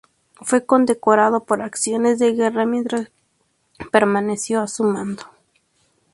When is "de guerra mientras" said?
2.17-3.11